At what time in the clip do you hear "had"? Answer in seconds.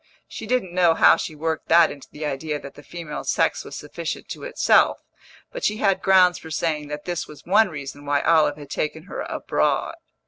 5.77-6.01, 8.57-8.71